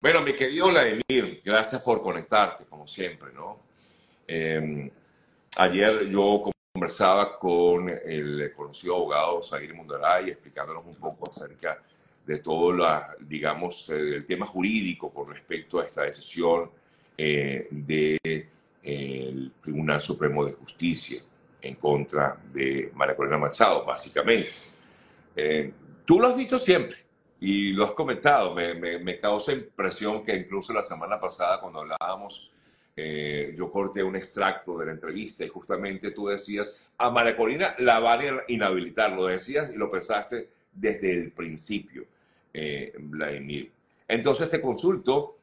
Bueno, 0.00 0.22
mi 0.22 0.32
querido 0.32 0.68
Vladimir, 0.68 1.42
gracias 1.44 1.82
por 1.82 2.00
conectarte, 2.00 2.64
como 2.66 2.86
siempre, 2.86 3.32
¿no? 3.32 3.64
Eh, 4.28 4.88
ayer 5.56 6.06
yo 6.08 6.40
conversaba 6.72 7.36
con 7.36 7.88
el 7.88 8.52
conocido 8.54 8.94
abogado 8.94 9.42
Zahir 9.42 9.74
Mundaray 9.74 10.30
explicándonos 10.30 10.84
un 10.86 10.94
poco 10.94 11.28
acerca 11.28 11.82
de 12.24 12.38
todo, 12.38 12.72
la, 12.72 13.08
digamos, 13.18 13.90
el 13.90 14.24
tema 14.24 14.46
jurídico 14.46 15.10
con 15.10 15.34
respecto 15.34 15.80
a 15.80 15.84
esta 15.84 16.02
decisión 16.02 16.70
eh, 17.16 17.66
del 17.68 19.52
Tribunal 19.60 20.00
Supremo 20.00 20.44
de 20.44 20.52
Justicia 20.52 21.20
en 21.60 21.74
contra 21.74 22.40
de 22.52 22.92
María 22.94 23.16
Corina 23.16 23.36
Machado, 23.36 23.84
básicamente. 23.84 24.50
Eh, 25.34 25.72
tú 26.04 26.20
lo 26.20 26.28
has 26.28 26.36
dicho 26.36 26.56
siempre 26.56 27.07
y 27.40 27.72
lo 27.72 27.84
has 27.84 27.92
comentado. 27.92 28.54
Me, 28.54 28.74
me, 28.74 29.18
causa 29.18 29.52
impresión 29.52 30.22
que 30.22 30.34
incluso 30.36 30.72
la 30.72 30.82
semana 30.82 31.18
pasada, 31.18 31.60
cuando 31.60 31.80
hablábamos, 31.80 32.52
eh, 32.96 33.54
yo 33.56 33.70
corté 33.70 34.02
un 34.02 34.16
extracto 34.16 34.78
de 34.78 34.86
la 34.86 34.92
entrevista 34.92 35.44
y 35.44 35.48
justamente 35.48 36.10
tú 36.10 36.28
decías, 36.28 36.92
a 36.98 37.10
María 37.10 37.36
Corina 37.36 37.74
la 37.78 38.00
van 38.00 38.20
a 38.20 38.42
inhabilitar. 38.48 39.12
Lo 39.12 39.26
decías 39.26 39.70
y 39.72 39.76
lo 39.76 39.90
pensaste 39.90 40.48
desde 40.72 41.12
el 41.12 41.32
principio, 41.32 42.06
eh, 42.52 42.92
Vladimir. 42.98 43.72
Entonces 44.08 44.50
te 44.50 44.60
consulto 44.60 45.34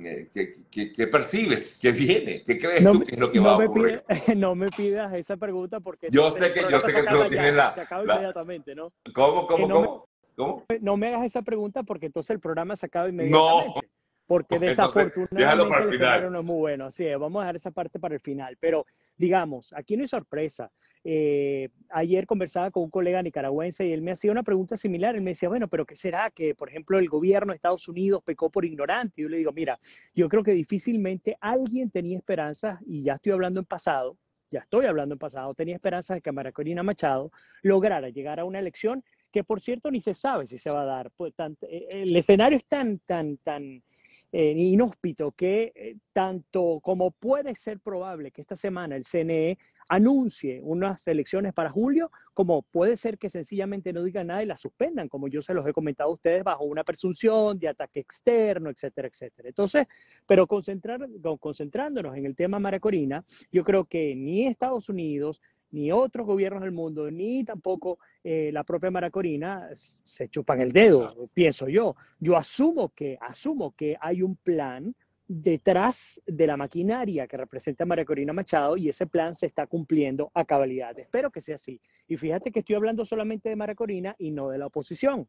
eh, 0.00 0.28
¿Qué, 0.70 1.06
percibes? 1.08 1.78
¿Qué 1.80 1.90
viene? 1.90 2.42
¿Qué 2.44 2.56
crees 2.56 2.84
tú 2.84 3.02
que 3.02 3.14
es 3.14 3.18
lo 3.18 3.32
que 3.32 3.40
va 3.40 3.54
a 3.54 3.56
ocurrir? 3.58 4.02
no 4.36 4.54
me 4.54 4.68
pidas 4.68 5.12
esa 5.14 5.36
pregunta 5.36 5.80
porque... 5.80 6.08
Yo 6.10 6.30
sé 6.30 6.52
que, 6.52 6.62
yo 6.70 6.78
sé 6.80 6.94
que 6.94 7.02
tú 7.02 7.14
lo 7.14 7.28
tienes 7.28 7.56
la... 7.56 7.68
Acaba 7.68 8.04
inmediatamente, 8.04 8.74
¿no? 8.74 8.92
¿Cómo, 9.12 9.46
cómo, 9.46 9.68
cómo? 9.68 10.08
¿Cómo? 10.38 10.64
No 10.80 10.96
me 10.96 11.08
hagas 11.08 11.24
esa 11.24 11.42
pregunta 11.42 11.82
porque 11.82 12.06
entonces 12.06 12.30
el 12.30 12.38
programa 12.38 12.76
se 12.76 12.86
acaba 12.86 13.08
inmediatamente. 13.08 13.72
No. 13.74 13.88
Porque 14.28 14.58
desafortunadamente 14.58 15.96
el 15.96 16.30
no 16.30 16.40
es 16.40 16.44
muy 16.44 16.56
bueno. 16.56 16.84
Así 16.84 17.06
es, 17.06 17.18
vamos 17.18 17.40
a 17.40 17.44
dejar 17.44 17.56
esa 17.56 17.70
parte 17.70 17.98
para 17.98 18.14
el 18.14 18.20
final. 18.20 18.56
Pero 18.60 18.84
digamos, 19.16 19.72
aquí 19.72 19.96
no 19.96 20.02
hay 20.02 20.06
sorpresa. 20.06 20.70
Eh, 21.02 21.70
ayer 21.88 22.26
conversaba 22.26 22.70
con 22.70 22.84
un 22.84 22.90
colega 22.90 23.22
nicaragüense 23.22 23.86
y 23.86 23.92
él 23.92 24.02
me 24.02 24.12
hacía 24.12 24.30
una 24.30 24.42
pregunta 24.42 24.76
similar. 24.76 25.16
Él 25.16 25.22
me 25.22 25.30
decía, 25.30 25.48
bueno, 25.48 25.66
pero 25.66 25.86
¿qué 25.86 25.96
será 25.96 26.30
que, 26.30 26.54
por 26.54 26.68
ejemplo, 26.68 26.98
el 26.98 27.08
gobierno 27.08 27.52
de 27.52 27.56
Estados 27.56 27.88
Unidos 27.88 28.22
pecó 28.22 28.50
por 28.50 28.66
ignorante? 28.66 29.14
Y 29.16 29.22
yo 29.22 29.30
le 29.30 29.38
digo, 29.38 29.50
mira, 29.52 29.78
yo 30.14 30.28
creo 30.28 30.44
que 30.44 30.52
difícilmente 30.52 31.38
alguien 31.40 31.90
tenía 31.90 32.18
esperanzas, 32.18 32.78
y 32.86 33.02
ya 33.02 33.14
estoy 33.14 33.32
hablando 33.32 33.60
en 33.60 33.66
pasado, 33.66 34.18
ya 34.50 34.60
estoy 34.60 34.86
hablando 34.86 35.14
en 35.14 35.18
pasado, 35.18 35.54
tenía 35.54 35.74
esperanzas 35.74 36.16
de 36.16 36.20
que 36.20 36.32
María 36.32 36.52
Corina 36.52 36.82
Machado 36.82 37.32
lograra 37.62 38.08
llegar 38.10 38.40
a 38.40 38.44
una 38.44 38.58
elección 38.58 39.02
que, 39.30 39.44
por 39.44 39.60
cierto, 39.60 39.90
ni 39.90 40.00
se 40.00 40.14
sabe 40.14 40.46
si 40.46 40.58
se 40.58 40.70
va 40.70 40.82
a 40.82 40.86
dar. 40.86 41.10
Pues, 41.16 41.34
eh, 41.62 41.86
el 41.90 42.16
escenario 42.16 42.58
es 42.58 42.64
tan, 42.66 42.98
tan, 43.00 43.38
tan 43.38 43.82
eh, 44.30 44.52
inhóspito 44.52 45.32
que 45.32 45.72
eh, 45.74 45.96
tanto 46.12 46.80
como 46.82 47.12
puede 47.12 47.54
ser 47.56 47.80
probable 47.80 48.30
que 48.30 48.42
esta 48.42 48.56
semana 48.56 48.94
el 48.94 49.04
CNE 49.04 49.56
anuncie 49.88 50.60
unas 50.62 51.08
elecciones 51.08 51.54
para 51.54 51.70
julio, 51.70 52.10
como 52.34 52.60
puede 52.60 52.98
ser 52.98 53.16
que 53.16 53.30
sencillamente 53.30 53.90
no 53.90 54.02
digan 54.02 54.26
nada 54.26 54.42
y 54.42 54.46
las 54.46 54.60
suspendan, 54.60 55.08
como 55.08 55.28
yo 55.28 55.40
se 55.40 55.54
los 55.54 55.66
he 55.66 55.72
comentado 55.72 56.10
a 56.10 56.12
ustedes, 56.12 56.44
bajo 56.44 56.64
una 56.64 56.84
presunción 56.84 57.58
de 57.58 57.68
ataque 57.68 58.00
externo, 58.00 58.68
etcétera, 58.68 59.08
etcétera. 59.08 59.48
Entonces, 59.48 59.86
pero 60.26 60.46
concentrar, 60.46 61.00
concentrándonos 61.40 62.14
en 62.14 62.26
el 62.26 62.36
tema 62.36 62.58
Maracorina, 62.58 63.24
yo 63.50 63.64
creo 63.64 63.86
que 63.86 64.14
ni 64.14 64.46
Estados 64.46 64.90
Unidos, 64.90 65.40
ni 65.70 65.92
otros 65.92 66.26
gobiernos 66.26 66.62
del 66.62 66.72
mundo, 66.72 67.10
ni 67.10 67.44
tampoco 67.44 67.98
eh, 68.24 68.50
la 68.52 68.64
propia 68.64 68.90
Maracorina 68.90 69.68
se 69.74 70.28
chupan 70.28 70.60
el 70.60 70.72
dedo, 70.72 71.28
pienso 71.34 71.68
yo. 71.68 71.96
Yo 72.18 72.36
asumo 72.36 72.90
que, 72.90 73.18
asumo 73.20 73.74
que 73.76 73.96
hay 74.00 74.22
un 74.22 74.36
plan 74.36 74.94
detrás 75.28 76.22
de 76.26 76.46
la 76.46 76.56
maquinaria 76.56 77.26
que 77.26 77.36
representa 77.36 77.84
a 77.84 77.86
María 77.86 78.06
Corina 78.06 78.32
Machado 78.32 78.78
y 78.78 78.88
ese 78.88 79.06
plan 79.06 79.34
se 79.34 79.44
está 79.44 79.66
cumpliendo 79.66 80.30
a 80.32 80.44
cabalidad. 80.46 80.98
Espero 80.98 81.30
que 81.30 81.42
sea 81.42 81.56
así. 81.56 81.80
Y 82.08 82.16
fíjate 82.16 82.50
que 82.50 82.60
estoy 82.60 82.76
hablando 82.76 83.04
solamente 83.04 83.50
de 83.50 83.56
María 83.56 83.74
Corina 83.74 84.16
y 84.18 84.30
no 84.30 84.48
de 84.48 84.56
la 84.56 84.66
oposición, 84.66 85.28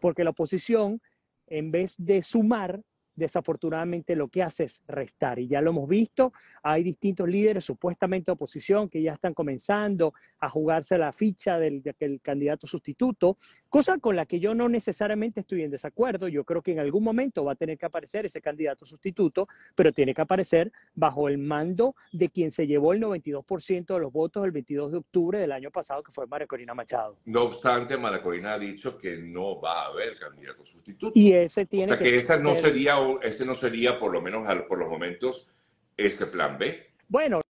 porque 0.00 0.22
la 0.22 0.30
oposición, 0.30 1.00
en 1.48 1.68
vez 1.68 1.96
de 1.98 2.22
sumar, 2.22 2.80
desafortunadamente 3.14 4.16
lo 4.16 4.28
que 4.28 4.42
hace 4.42 4.64
es 4.64 4.82
restar. 4.86 5.38
Y 5.38 5.48
ya 5.48 5.60
lo 5.60 5.70
hemos 5.70 5.88
visto, 5.88 6.32
hay 6.62 6.82
distintos 6.82 7.28
líderes 7.28 7.64
supuestamente 7.64 8.30
oposición 8.30 8.88
que 8.88 9.02
ya 9.02 9.12
están 9.12 9.34
comenzando 9.34 10.14
a 10.38 10.48
jugarse 10.48 10.96
la 10.98 11.12
ficha 11.12 11.58
del, 11.58 11.82
candidato 12.22 12.66
sustituto, 12.66 13.36
cosa 13.68 13.98
con 13.98 14.16
la 14.16 14.26
que 14.26 14.40
yo 14.40 14.54
no 14.54 14.68
necesariamente 14.68 15.40
estoy 15.40 15.62
en 15.62 15.70
desacuerdo. 15.70 16.28
Yo 16.28 16.44
creo 16.44 16.62
que 16.62 16.72
en 16.72 16.78
algún 16.78 17.04
momento 17.04 17.44
va 17.44 17.52
a 17.52 17.56
tener 17.56 17.78
que 17.78 17.86
aparecer 17.86 18.26
ese 18.26 18.40
candidato 18.40 18.86
sustituto, 18.86 19.48
pero 19.74 19.92
tiene 19.92 20.14
que 20.14 20.22
aparecer 20.22 20.72
bajo 20.94 21.28
el 21.28 21.38
mando 21.38 21.94
de 22.12 22.30
quien 22.30 22.50
se 22.50 22.66
llevó 22.66 22.92
el 22.92 23.00
92% 23.00 23.94
de 23.94 24.00
los 24.00 24.12
votos 24.12 24.44
el 24.44 24.50
22 24.50 24.92
de 24.92 24.98
octubre 24.98 25.38
del 25.38 25.52
año 25.52 25.70
pasado, 25.70 26.02
que 26.02 26.12
fue 26.12 26.26
María 26.26 26.46
Corina 26.46 26.74
Machado. 26.74 27.18
No 27.24 27.44
obstante, 27.44 27.96
María 27.96 28.22
Corina 28.22 28.54
ha 28.54 28.58
dicho 28.58 28.96
que 28.96 29.18
no 29.18 29.60
va 29.60 29.82
a 29.82 29.86
haber 29.86 30.18
candidato 30.18 30.64
sustituto. 30.64 31.12
Y 31.18 31.32
ese 31.32 31.66
tiene 31.66 31.92
o 31.92 31.96
sea, 31.96 32.04
que, 32.04 32.16
esa 32.16 32.38
no 32.38 32.54
sería 32.54 32.99
ese 33.22 33.44
no 33.44 33.54
sería, 33.54 33.98
por 33.98 34.12
lo 34.12 34.20
menos 34.20 34.46
por 34.68 34.78
los 34.78 34.88
momentos, 34.88 35.48
ese 35.96 36.26
plan 36.26 36.58
B. 36.58 36.92
Bueno, 37.08 37.40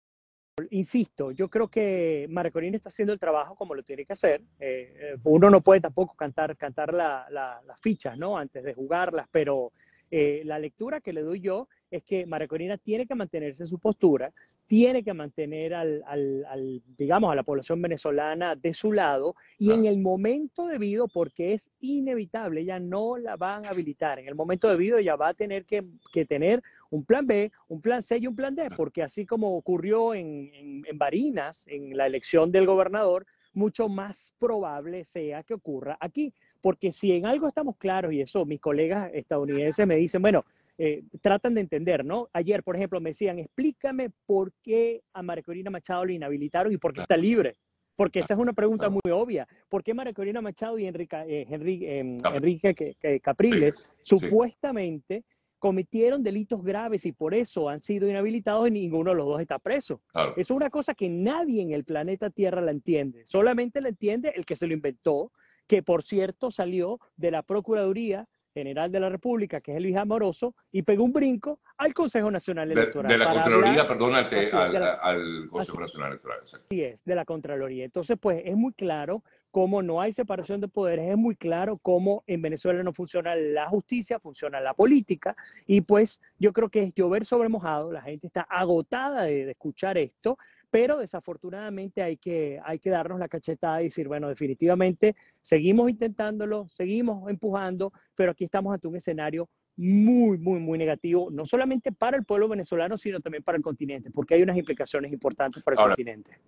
insisto, 0.70 1.30
yo 1.30 1.48
creo 1.48 1.68
que 1.68 2.28
Corina 2.52 2.76
está 2.76 2.88
haciendo 2.88 3.12
el 3.12 3.18
trabajo 3.18 3.54
como 3.54 3.74
lo 3.74 3.82
tiene 3.82 4.04
que 4.04 4.12
hacer. 4.12 4.42
Eh, 4.58 4.94
eh, 4.96 5.16
uno 5.24 5.50
no 5.50 5.60
puede 5.60 5.80
tampoco 5.80 6.14
cantar, 6.14 6.56
cantar 6.56 6.92
las 6.92 7.80
fichas, 7.80 8.18
¿no? 8.18 8.36
Antes 8.36 8.64
de 8.64 8.74
jugarlas, 8.74 9.26
pero 9.30 9.72
eh, 10.10 10.42
la 10.44 10.58
lectura 10.58 11.00
que 11.00 11.12
le 11.12 11.22
doy 11.22 11.40
yo 11.40 11.68
es 11.90 12.02
que 12.04 12.26
Corina 12.48 12.78
tiene 12.78 13.06
que 13.06 13.14
mantenerse 13.14 13.62
en 13.62 13.68
su 13.68 13.78
postura, 13.78 14.32
tiene 14.66 15.02
que 15.02 15.12
mantener 15.12 15.74
al, 15.74 16.04
al, 16.06 16.82
digamos, 16.96 17.32
a 17.32 17.34
la 17.34 17.42
población 17.42 17.82
venezolana 17.82 18.54
de 18.54 18.72
su 18.72 18.92
lado 18.92 19.34
y 19.58 19.72
en 19.72 19.84
el 19.84 19.98
momento 19.98 20.66
debido, 20.66 21.08
porque 21.08 21.54
es 21.54 21.72
inevitable, 21.80 22.64
ya 22.64 22.78
no 22.78 23.16
la 23.16 23.36
van 23.36 23.66
a 23.66 23.70
habilitar, 23.70 24.20
en 24.20 24.28
el 24.28 24.36
momento 24.36 24.68
debido 24.68 25.00
ya 25.00 25.16
va 25.16 25.28
a 25.28 25.34
tener 25.34 25.64
que, 25.64 25.84
que 26.12 26.24
tener 26.24 26.62
un 26.90 27.04
plan 27.04 27.26
B, 27.26 27.50
un 27.68 27.80
plan 27.80 28.02
C 28.02 28.18
y 28.18 28.28
un 28.28 28.36
plan 28.36 28.54
D, 28.54 28.68
porque 28.76 29.02
así 29.02 29.26
como 29.26 29.56
ocurrió 29.56 30.14
en, 30.14 30.50
en, 30.54 30.84
en 30.86 30.98
Barinas, 30.98 31.66
en 31.66 31.96
la 31.96 32.06
elección 32.06 32.52
del 32.52 32.66
gobernador, 32.66 33.26
mucho 33.52 33.88
más 33.88 34.34
probable 34.38 35.04
sea 35.04 35.42
que 35.42 35.54
ocurra 35.54 35.96
aquí. 36.00 36.32
Porque 36.60 36.92
si 36.92 37.12
en 37.12 37.26
algo 37.26 37.48
estamos 37.48 37.76
claros, 37.76 38.12
y 38.12 38.20
eso 38.20 38.44
mis 38.44 38.60
colegas 38.60 39.10
estadounidenses 39.14 39.86
me 39.86 39.96
dicen, 39.96 40.20
bueno, 40.20 40.44
eh, 40.82 41.02
tratan 41.20 41.52
de 41.52 41.60
entender, 41.60 42.06
¿no? 42.06 42.30
Ayer, 42.32 42.62
por 42.62 42.74
ejemplo, 42.74 43.00
me 43.00 43.10
decían, 43.10 43.38
explícame 43.38 44.10
por 44.24 44.50
qué 44.62 45.02
a 45.12 45.22
María 45.22 45.42
Corina 45.42 45.70
Machado 45.70 46.06
lo 46.06 46.12
inhabilitaron 46.12 46.72
y 46.72 46.78
por 46.78 46.94
qué 46.94 47.02
está 47.02 47.18
libre. 47.18 47.56
Porque 47.96 48.20
esa 48.20 48.32
es 48.32 48.40
una 48.40 48.54
pregunta 48.54 48.88
muy 48.88 49.12
obvia. 49.12 49.46
¿Por 49.68 49.84
qué 49.84 49.92
María 49.92 50.14
Corina 50.14 50.40
Machado 50.40 50.78
y 50.78 50.86
Enrique, 50.86 51.16
eh, 51.28 51.46
em, 51.50 52.16
Enrique 52.34 52.96
Capriles 53.22 53.84
supuestamente 54.00 55.22
cometieron 55.58 56.22
delitos 56.22 56.64
graves 56.64 57.04
y 57.04 57.12
por 57.12 57.34
eso 57.34 57.68
han 57.68 57.80
sido 57.80 58.08
inhabilitados 58.08 58.66
y 58.68 58.70
ninguno 58.70 59.10
de 59.10 59.16
los 59.16 59.26
dos 59.26 59.40
está 59.42 59.58
preso? 59.58 60.00
Eso 60.14 60.32
es 60.38 60.50
una 60.50 60.70
cosa 60.70 60.94
que 60.94 61.10
nadie 61.10 61.60
en 61.60 61.72
el 61.72 61.84
planeta 61.84 62.30
Tierra 62.30 62.62
la 62.62 62.70
entiende. 62.70 63.26
Solamente 63.26 63.82
la 63.82 63.90
entiende 63.90 64.32
el 64.34 64.46
que 64.46 64.56
se 64.56 64.66
lo 64.66 64.72
inventó, 64.72 65.30
que 65.70 65.84
por 65.84 66.02
cierto 66.02 66.50
salió 66.50 66.98
de 67.16 67.30
la 67.30 67.44
Procuraduría 67.44 68.26
General 68.52 68.90
de 68.90 68.98
la 68.98 69.08
República, 69.08 69.60
que 69.60 69.76
es 69.76 69.80
Luis 69.80 69.96
Amoroso, 69.96 70.56
y 70.72 70.82
pegó 70.82 71.04
un 71.04 71.12
brinco 71.12 71.60
al 71.78 71.94
Consejo 71.94 72.28
Nacional 72.28 72.72
Electoral. 72.72 73.08
De, 73.08 73.16
la 73.16 73.32
Contraloría, 73.32 73.86
perdón, 73.86 74.14
al, 74.16 75.48
Consejo 75.48 75.78
Nacional 75.78 76.08
Electoral. 76.10 76.40
Sí 76.42 76.82
es, 76.82 77.04
de 77.04 77.14
la 77.14 77.24
Contraloría. 77.24 77.84
Entonces, 77.84 78.18
pues 78.20 78.42
es 78.44 78.56
muy 78.56 78.72
claro 78.72 79.22
cómo 79.52 79.80
no 79.80 80.00
hay 80.00 80.12
separación 80.12 80.60
de 80.60 80.66
poderes, 80.66 81.08
es 81.08 81.16
muy 81.16 81.36
claro 81.36 81.78
cómo 81.80 82.24
en 82.26 82.42
Venezuela 82.42 82.82
no 82.82 82.92
funciona 82.92 83.36
la 83.36 83.68
justicia, 83.68 84.18
funciona 84.18 84.60
la 84.60 84.74
política, 84.74 85.36
y 85.68 85.82
pues 85.82 86.20
yo 86.40 86.52
creo 86.52 86.68
que 86.68 86.82
es 86.82 86.94
llover 86.96 87.24
sobre 87.24 87.48
mojado, 87.48 87.92
la 87.92 88.02
gente 88.02 88.26
está 88.26 88.42
agotada 88.42 89.22
de 89.22 89.52
escuchar 89.52 89.98
esto, 89.98 90.36
pero 90.70 90.98
desafortunadamente 90.98 92.02
hay 92.02 92.16
que, 92.16 92.60
hay 92.64 92.78
que 92.78 92.90
darnos 92.90 93.18
la 93.18 93.28
cachetada 93.28 93.80
y 93.80 93.84
decir, 93.84 94.08
bueno, 94.08 94.28
definitivamente 94.28 95.16
seguimos 95.42 95.90
intentándolo, 95.90 96.68
seguimos 96.68 97.28
empujando, 97.28 97.92
pero 98.14 98.32
aquí 98.32 98.44
estamos 98.44 98.72
ante 98.72 98.86
un 98.86 98.96
escenario 98.96 99.48
muy, 99.76 100.38
muy, 100.38 100.60
muy 100.60 100.78
negativo, 100.78 101.28
no 101.30 101.44
solamente 101.46 101.90
para 101.90 102.16
el 102.16 102.24
pueblo 102.24 102.48
venezolano, 102.48 102.96
sino 102.96 103.20
también 103.20 103.42
para 103.42 103.56
el 103.56 103.62
continente, 103.62 104.10
porque 104.10 104.34
hay 104.34 104.42
unas 104.42 104.56
implicaciones 104.56 105.12
importantes 105.12 105.62
para 105.62 105.80
el 105.80 105.88
continente. 105.88 106.38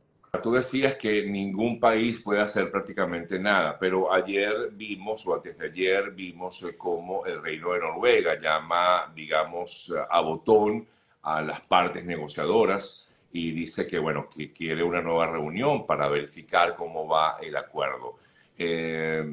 Tú 0.43 0.53
decías 0.53 0.97
que 0.97 1.27
ningún 1.27 1.79
país 1.79 2.21
puede 2.21 2.41
hacer 2.41 2.71
prácticamente 2.71 3.39
nada, 3.39 3.79
pero 3.79 4.13
ayer 4.13 4.71
vimos, 4.73 5.27
o 5.27 5.35
antes 5.35 5.59
de 5.59 5.67
ayer 5.67 6.13
vimos 6.13 6.63
eh, 6.63 6.75
cómo 6.77 7.27
el 7.27 7.43
Reino 7.43 7.73
de 7.73 7.81
Noruega 7.81 8.39
llama, 8.39 9.13
digamos, 9.15 9.93
a 10.09 10.21
botón 10.23 10.87
a 11.23 11.43
las 11.43 11.61
partes 11.63 12.05
negociadoras 12.05 13.12
y 13.33 13.53
dice 13.53 13.87
que, 13.87 13.99
bueno, 13.99 14.29
que 14.29 14.53
quiere 14.53 14.83
una 14.83 15.01
nueva 15.01 15.27
reunión 15.27 15.87
para 15.87 16.09
verificar 16.09 16.77
cómo 16.77 17.09
va 17.09 17.39
el 17.41 17.57
acuerdo. 17.57 18.17
Eh, 18.57 19.25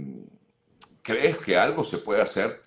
¿Crees 1.02 1.38
que 1.40 1.58
algo 1.58 1.84
se 1.84 1.98
puede 1.98 2.22
hacer 2.22 2.62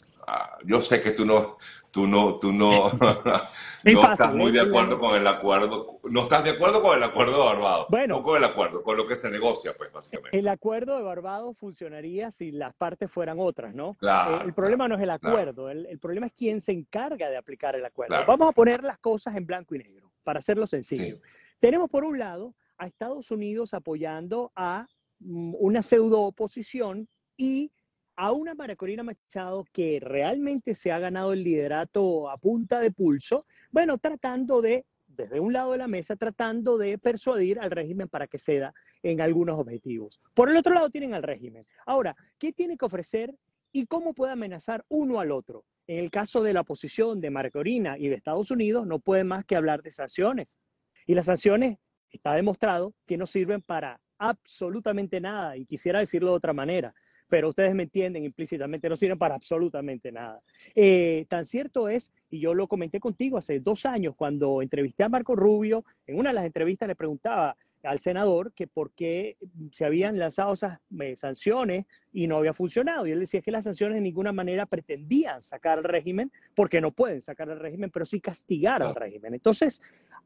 yo 0.65 0.81
sé 0.81 1.03
que 1.03 1.13
tú 1.13 1.25
no, 1.25 1.57
tú 1.91 2.07
no, 2.07 2.39
tú 2.39 2.53
no, 2.53 2.91
no 3.85 4.13
estás 4.13 4.35
muy 4.35 4.53
de 4.53 4.61
acuerdo 4.61 4.99
con 4.99 5.15
el 5.17 5.27
acuerdo, 5.27 6.01
no 6.05 6.23
estás 6.23 6.45
de 6.45 6.51
acuerdo 6.51 6.83
con 6.83 6.97
el 6.97 7.03
acuerdo 7.03 7.39
de 7.39 7.45
Barbados, 7.45 7.87
bueno, 7.89 8.17
no 8.17 8.23
con 8.23 8.37
el 8.37 8.45
acuerdo, 8.45 8.83
con 8.83 8.97
lo 8.97 9.07
que 9.07 9.17
se 9.17 9.31
negocia, 9.31 9.75
pues, 9.77 9.93
básicamente. 9.93 10.37
El 10.37 10.49
acuerdo 10.49 10.97
de 10.97 11.03
Barbados 11.03 11.57
funcionaría 11.59 12.31
si 12.31 12.53
las 12.53 12.75
partes 12.75 13.11
fueran 13.11 13.39
otras, 13.41 13.75
¿no? 13.75 13.95
Claro, 13.95 14.43
el 14.43 14.55
problema 14.55 14.89
no 14.89 14.97
es 14.97 15.03
el 15.03 15.11
acuerdo, 15.11 15.69
el, 15.71 15.99
problema 15.99 16.27
es 16.27 16.33
quién 16.33 16.61
se 16.61 16.73
encarga 16.73 17.29
de 17.29 17.37
aplicar 17.37 17.75
el 17.77 17.85
acuerdo. 17.85 18.17
Vamos 18.27 18.49
a 18.49 18.53
poner 18.53 18.83
las 18.83 18.99
cosas 18.99 19.37
en 19.37 19.47
blanco 19.47 19.75
y 19.75 19.79
negro, 19.79 20.02
para 20.23 20.39
hacerlo 20.39 20.67
sencillo. 20.67 21.21
Tenemos 21.61 21.91
por 21.91 22.05
un 22.05 22.19
lado 22.19 22.55
a 22.79 22.87
Estados 22.87 23.31
Unidos 23.31 23.75
apoyando 23.75 24.53
a 24.57 24.87
mm, 25.21 25.55
una 25.59 25.83
pseudo 25.83 26.23
oposición 26.23 27.09
y 27.37 27.71
a 28.17 28.33
una 28.33 28.55
María 28.55 28.77
Corina 28.77 29.03
Machado 29.03 29.65
que 29.73 29.99
realmente 30.01 30.75
se 30.75 30.93
ha 30.93 30.99
ganado 30.99 31.33
el 31.33 31.43
liderato 31.43 32.29
a 32.29 32.37
punta 32.37 32.79
de 32.81 32.91
pulso, 32.91 33.47
bueno, 33.71 33.99
tratando 33.99 34.61
de, 34.61 34.85
desde 35.07 35.41
un 35.41 35.53
lado 35.53 35.73
de 35.73 35.79
la 35.79 35.89
mesa, 35.89 36.17
tratando 36.17 36.77
de 36.77 36.99
persuadir 36.99 37.59
al 37.59 37.71
régimen 37.71 38.09
para 38.09 38.27
que 38.27 38.39
ceda 38.39 38.75
en 39.03 39.21
algunos 39.21 39.59
objetivos. 39.59 40.21
Por 40.35 40.51
el 40.51 40.57
otro 40.57 40.75
lado 40.75 40.91
tienen 40.91 41.15
al 41.15 41.23
régimen. 41.23 41.65
Ahora, 41.87 42.15
¿qué 42.39 42.53
tiene 42.53 42.77
que 42.77 42.85
ofrecer 42.85 43.35
y 43.73 43.87
cómo 43.87 44.13
puede 44.13 44.33
amenazar 44.33 44.85
uno 44.89 45.19
al 45.19 45.33
otro? 45.33 45.65
En 45.87 45.99
el 45.99 46.11
caso 46.11 46.43
de 46.43 46.53
la 46.53 46.61
oposición 46.61 47.21
de 47.21 47.31
María 47.31 47.51
Corina 47.51 47.99
y 47.99 48.09
de 48.09 48.15
Estados 48.15 48.51
Unidos, 48.51 48.87
no 48.87 48.99
puede 48.99 49.25
más 49.25 49.45
que 49.45 49.57
hablar 49.57 49.83
de 49.83 49.91
sanciones. 49.91 50.57
Y 51.07 51.15
las 51.15 51.27
sanciones 51.27 51.79
está 52.11 52.35
demostrado 52.35 52.95
que 53.07 53.17
no 53.17 53.27
sirven 53.27 53.63
para 53.63 54.01
absolutamente 54.19 55.21
nada, 55.21 55.57
y 55.57 55.67
quisiera 55.67 55.99
decirlo 55.99 56.31
de 56.31 56.37
otra 56.37 56.53
manera 56.53 56.95
pero 57.33 57.49
ustedes 57.49 57.75
me 57.75 57.85
entienden 57.85 58.25
implícitamente, 58.25 58.91
no 58.91 58.95
sirven 58.95 59.17
para 59.17 59.35
absolutamente 59.35 60.13
nada. 60.13 60.43
Eh, 60.75 61.25
tan 61.31 61.47
cierto 61.47 61.89
es, 61.89 62.13
y 62.29 62.41
yo 62.41 62.53
lo 62.53 62.69
comenté 62.69 63.01
contigo 63.01 63.39
hace 63.39 63.59
dos 63.59 63.87
años, 63.87 64.15
cuando 64.15 64.61
entrevisté 64.61 65.05
a 65.05 65.09
Marco 65.09 65.35
Rubio, 65.35 65.83
en 66.07 66.19
una 66.19 66.29
de 66.29 66.35
las 66.35 66.45
entrevistas 66.45 66.89
le 66.89 66.95
preguntaba 66.95 67.57
al 67.83 68.01
senador 68.01 68.53
que 68.53 68.67
por 68.67 68.93
qué 68.93 69.37
se 69.71 69.85
habían 69.85 70.19
lanzado 70.19 70.53
esas 70.53 70.79
eh, 71.01 71.17
sanciones 71.17 71.87
y 72.13 72.27
no 72.27 72.37
había 72.37 72.53
funcionado. 72.53 73.07
Y 73.07 73.13
él 73.13 73.21
decía 73.21 73.41
que 73.41 73.51
las 73.51 73.65
sanciones 73.65 73.97
de 73.97 74.01
ninguna 74.01 74.33
manera 74.33 74.67
pretendían 74.67 75.41
sacar 75.43 75.79
al 75.79 75.85
régimen, 75.85 76.31
porque 76.55 76.81
no 76.81 76.93
pueden 76.93 77.21
sacar 77.21 77.51
al 77.51 77.59
régimen, 77.59 77.91
pero 77.91 78.05
sí 78.05 78.21
castigar 78.21 78.83
al 78.83 78.95
régimen. 78.95 79.35
Entonces, 79.35 79.81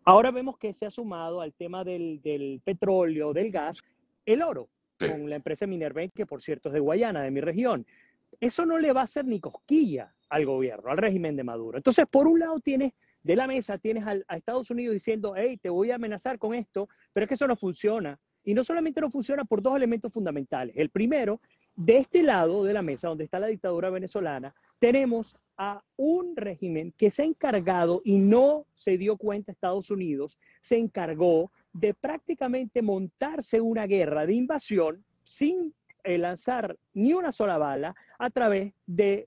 ahora 0.05 0.31
vemos 0.31 0.59
que 0.59 0.73
se 0.73 0.87
ha 0.87 0.91
sumado 0.91 1.41
al 1.41 1.55
tema 1.55 1.85
del, 1.85 2.21
del 2.23 2.61
petróleo, 2.65 3.33
del 3.33 3.51
gas, 3.51 3.83
el 4.25 4.43
oro 4.43 4.69
con 4.99 5.29
la 5.29 5.37
empresa 5.37 5.67
Minerva, 5.67 6.07
que 6.09 6.27
por 6.27 6.41
cierto 6.41 6.69
es 6.69 6.75
de 6.75 6.81
Guayana, 6.81 7.23
de 7.23 7.31
mi 7.31 7.41
región. 7.41 7.87
Eso 8.41 8.67
no 8.67 8.79
le 8.79 8.93
va 8.93 9.03
a 9.03 9.05
hacer 9.05 9.25
ni 9.25 9.41
cosquilla 9.41 10.15
al 10.29 10.45
gobierno, 10.45 10.91
al 10.91 10.99
régimen 10.99 11.37
de 11.37 11.45
Maduro. 11.45 11.79
Entonces, 11.79 12.07
por 12.11 12.27
un 12.27 12.41
lado 12.41 12.61
tienes 12.61 12.93
de 13.27 13.35
la 13.35 13.49
mesa, 13.49 13.77
tienes 13.77 14.05
a 14.07 14.37
Estados 14.37 14.71
Unidos 14.71 14.95
diciendo, 14.95 15.35
hey, 15.37 15.59
te 15.61 15.69
voy 15.69 15.91
a 15.91 15.97
amenazar 15.97 16.39
con 16.39 16.55
esto, 16.55 16.89
pero 17.13 17.25
es 17.25 17.29
que 17.29 17.35
eso 17.35 17.49
no 17.49 17.57
funciona. 17.57 18.21
Y 18.45 18.55
no 18.55 18.63
solamente 18.63 19.01
no 19.01 19.11
funciona 19.11 19.45
por 19.45 19.61
dos 19.61 19.75
elementos 19.75 20.13
fundamentales. 20.13 20.77
El 20.77 20.91
primero, 20.91 21.41
de 21.75 21.99
este 21.99 22.23
lado 22.23 22.63
de 22.63 22.73
la 22.73 22.83
mesa, 22.83 23.09
donde 23.09 23.25
está 23.25 23.41
la 23.41 23.49
dictadura 23.49 23.91
venezolana, 23.91 24.55
tenemos 24.79 25.37
a 25.57 25.83
un 25.97 26.37
régimen 26.37 26.95
que 26.97 27.11
se 27.11 27.23
ha 27.23 27.25
encargado 27.25 28.01
y 28.05 28.19
no 28.19 28.65
se 28.73 28.97
dio 28.97 29.17
cuenta 29.17 29.51
Estados 29.51 29.91
Unidos, 29.91 30.39
se 30.61 30.79
encargó 30.79 31.51
de 31.73 31.95
prácticamente 31.95 32.81
montarse 32.81 33.61
una 33.61 33.89
guerra 33.89 34.25
de 34.25 34.35
invasión 34.35 35.05
sin 35.25 35.75
eh, 36.05 36.17
lanzar 36.17 36.77
ni 36.95 37.13
una 37.13 37.33
sola 37.33 37.59
bala 37.59 37.93
a 38.21 38.31
través 38.31 38.73
del 38.87 39.27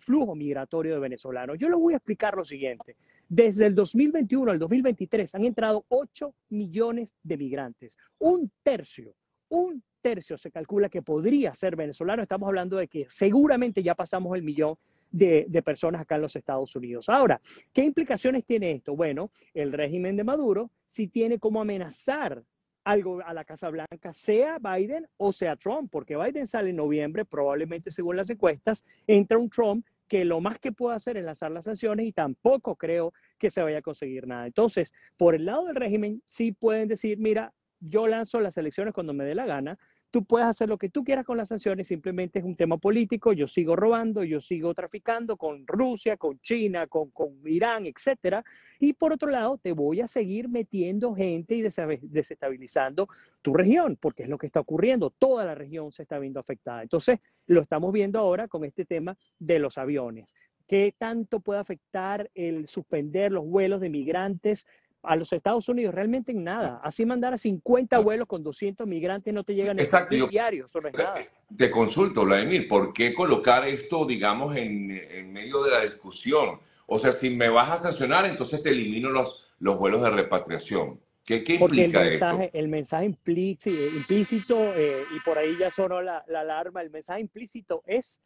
flujo 0.00 0.34
migratorio 0.34 0.94
de 0.94 0.98
venezolanos. 0.98 1.56
Yo 1.58 1.68
les 1.68 1.78
voy 1.78 1.94
a 1.94 1.98
explicar 1.98 2.34
lo 2.34 2.44
siguiente. 2.44 2.96
Desde 3.30 3.66
el 3.66 3.76
2021 3.76 4.50
al 4.50 4.58
2023 4.58 5.32
han 5.36 5.44
entrado 5.44 5.84
8 5.86 6.34
millones 6.48 7.14
de 7.22 7.36
migrantes. 7.36 7.96
Un 8.18 8.50
tercio, 8.64 9.14
un 9.48 9.84
tercio 10.00 10.36
se 10.36 10.50
calcula 10.50 10.88
que 10.88 11.00
podría 11.00 11.54
ser 11.54 11.76
venezolano. 11.76 12.22
Estamos 12.22 12.48
hablando 12.48 12.76
de 12.76 12.88
que 12.88 13.06
seguramente 13.08 13.84
ya 13.84 13.94
pasamos 13.94 14.34
el 14.34 14.42
millón 14.42 14.74
de, 15.12 15.46
de, 15.48 15.62
personas 15.62 16.00
acá 16.00 16.16
en 16.16 16.22
los 16.22 16.34
Estados 16.34 16.74
Unidos. 16.74 17.08
Ahora, 17.08 17.40
¿qué 17.72 17.84
implicaciones 17.84 18.44
tiene 18.44 18.72
esto? 18.72 18.96
Bueno, 18.96 19.30
el 19.54 19.72
régimen 19.72 20.16
de 20.16 20.24
Maduro 20.24 20.72
sí 20.88 21.06
tiene 21.06 21.38
como 21.38 21.60
amenazar 21.60 22.42
algo 22.82 23.20
a 23.24 23.32
la 23.32 23.44
Casa 23.44 23.70
Blanca, 23.70 24.12
sea 24.12 24.58
Biden 24.58 25.06
o 25.18 25.30
sea 25.30 25.54
Trump, 25.54 25.88
porque 25.92 26.16
Biden 26.16 26.48
sale 26.48 26.70
en 26.70 26.76
noviembre, 26.76 27.24
probablemente 27.24 27.92
según 27.92 28.16
las 28.16 28.28
encuestas, 28.28 28.84
entra 29.06 29.38
un 29.38 29.50
Trump 29.50 29.86
que 30.10 30.24
lo 30.24 30.40
más 30.40 30.58
que 30.58 30.72
puede 30.72 30.96
hacer 30.96 31.16
es 31.16 31.24
lanzar 31.24 31.52
las 31.52 31.66
sanciones 31.66 32.04
y 32.04 32.12
tampoco 32.12 32.74
creo 32.74 33.14
que 33.38 33.48
se 33.48 33.62
vaya 33.62 33.78
a 33.78 33.82
conseguir 33.82 34.26
nada. 34.26 34.44
Entonces, 34.44 34.92
por 35.16 35.36
el 35.36 35.44
lado 35.44 35.66
del 35.66 35.76
régimen, 35.76 36.20
sí 36.26 36.50
pueden 36.50 36.88
decir, 36.88 37.16
mira, 37.18 37.54
yo 37.80 38.06
lanzo 38.06 38.40
las 38.40 38.56
elecciones 38.56 38.94
cuando 38.94 39.12
me 39.12 39.24
dé 39.24 39.34
la 39.34 39.46
gana, 39.46 39.78
tú 40.10 40.24
puedes 40.24 40.46
hacer 40.46 40.68
lo 40.68 40.78
que 40.78 40.88
tú 40.88 41.04
quieras 41.04 41.24
con 41.24 41.36
las 41.36 41.48
sanciones, 41.48 41.86
simplemente 41.88 42.40
es 42.40 42.44
un 42.44 42.56
tema 42.56 42.78
político, 42.78 43.32
yo 43.32 43.46
sigo 43.46 43.76
robando, 43.76 44.24
yo 44.24 44.40
sigo 44.40 44.74
traficando 44.74 45.36
con 45.36 45.66
Rusia, 45.66 46.16
con 46.16 46.38
China, 46.40 46.86
con, 46.86 47.10
con 47.10 47.40
Irán, 47.46 47.86
etcétera, 47.86 48.44
y 48.78 48.92
por 48.92 49.12
otro 49.12 49.30
lado, 49.30 49.58
te 49.58 49.72
voy 49.72 50.00
a 50.00 50.06
seguir 50.06 50.48
metiendo 50.48 51.14
gente 51.14 51.54
y 51.54 51.62
desestabilizando 51.62 53.08
tu 53.42 53.54
región, 53.54 53.96
porque 54.00 54.24
es 54.24 54.28
lo 54.28 54.38
que 54.38 54.46
está 54.46 54.60
ocurriendo, 54.60 55.10
toda 55.10 55.44
la 55.44 55.54
región 55.54 55.92
se 55.92 56.02
está 56.02 56.18
viendo 56.18 56.40
afectada. 56.40 56.82
Entonces, 56.82 57.20
lo 57.46 57.60
estamos 57.60 57.92
viendo 57.92 58.18
ahora 58.18 58.48
con 58.48 58.64
este 58.64 58.84
tema 58.84 59.16
de 59.38 59.58
los 59.58 59.78
aviones. 59.78 60.34
¿Qué 60.66 60.94
tanto 60.96 61.40
puede 61.40 61.58
afectar 61.58 62.30
el 62.34 62.68
suspender 62.68 63.32
los 63.32 63.44
vuelos 63.44 63.80
de 63.80 63.88
migrantes 63.88 64.66
a 65.02 65.16
los 65.16 65.32
Estados 65.32 65.68
Unidos 65.68 65.94
realmente 65.94 66.32
en 66.32 66.44
nada. 66.44 66.80
Así 66.82 67.06
mandar 67.06 67.32
a 67.32 67.38
50 67.38 67.98
vuelos 68.00 68.26
con 68.26 68.42
200 68.42 68.86
migrantes 68.86 69.32
no 69.32 69.44
te 69.44 69.54
llegan 69.54 69.78
Exacto, 69.78 70.14
en 70.14 70.28
diario, 70.28 70.66
es 70.66 70.74
nada. 70.96 71.14
Te 71.56 71.70
consulto, 71.70 72.24
Vladimir, 72.24 72.68
¿por 72.68 72.92
qué 72.92 73.14
colocar 73.14 73.66
esto, 73.66 74.04
digamos, 74.04 74.56
en, 74.56 74.90
en, 74.90 75.32
medio 75.32 75.62
de 75.62 75.70
la 75.70 75.80
discusión? 75.80 76.60
O 76.86 76.98
sea, 76.98 77.12
si 77.12 77.30
me 77.30 77.48
vas 77.48 77.70
a 77.70 77.78
sancionar, 77.78 78.26
entonces 78.26 78.62
te 78.62 78.70
elimino 78.70 79.10
los, 79.10 79.48
los 79.58 79.78
vuelos 79.78 80.02
de 80.02 80.10
repatriación. 80.10 81.00
¿Qué, 81.24 81.44
qué 81.44 81.54
implica 81.54 82.02
el 82.02 82.10
mensaje, 82.10 82.44
esto? 82.44 82.58
El 82.58 82.68
mensaje 82.68 83.04
implícito, 83.06 83.70
implícito 83.70 84.56
eh, 84.74 85.04
y 85.16 85.20
por 85.20 85.38
ahí 85.38 85.56
ya 85.58 85.70
sonó 85.70 86.02
la, 86.02 86.24
la 86.26 86.40
alarma, 86.40 86.82
el 86.82 86.90
mensaje 86.90 87.20
implícito 87.20 87.82
es, 87.86 88.20